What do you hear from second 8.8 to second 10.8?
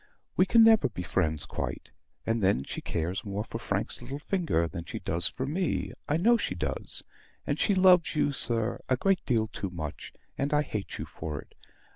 a great deal too much; and I